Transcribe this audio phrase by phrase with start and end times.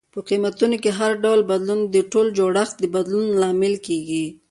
[0.13, 4.25] په قیمتونو کې هر ډول بدلون د ټول جوړښت د بدلون لامل کیږي.